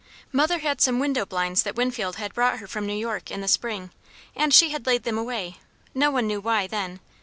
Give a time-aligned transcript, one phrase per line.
[0.31, 3.47] Mother had some window blinds that Winfield had brought her from New York in the
[3.47, 3.91] spring,
[4.35, 5.57] and she had laid them away;
[5.93, 6.99] no one knew why, then.